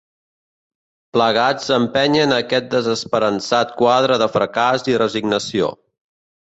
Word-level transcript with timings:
Plegats 1.17 1.67
empenyen 1.75 2.33
aquest 2.39 2.73
desesperançat 2.73 3.77
quadre 3.83 4.21
de 4.25 4.33
fracàs 4.41 4.93
i 4.95 5.01
resignació. 5.07 5.75